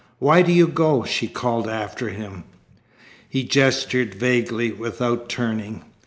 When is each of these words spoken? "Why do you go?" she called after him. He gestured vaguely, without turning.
"Why 0.17 0.41
do 0.41 0.51
you 0.51 0.65
go?" 0.65 1.03
she 1.03 1.27
called 1.27 1.69
after 1.69 2.09
him. 2.09 2.43
He 3.29 3.43
gestured 3.43 4.15
vaguely, 4.15 4.71
without 4.71 5.29
turning. 5.29 5.83